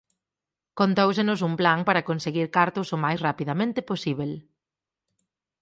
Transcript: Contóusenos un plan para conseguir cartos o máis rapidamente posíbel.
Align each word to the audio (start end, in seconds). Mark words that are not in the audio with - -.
Contóusenos 0.79 1.39
un 1.49 1.53
plan 1.59 1.79
para 1.87 2.05
conseguir 2.09 2.47
cartos 2.57 2.87
o 2.95 2.97
máis 3.03 3.19
rapidamente 3.27 3.79
posíbel. 3.89 4.31